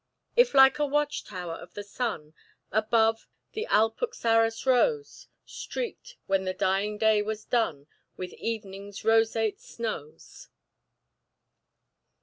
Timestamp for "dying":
6.55-6.97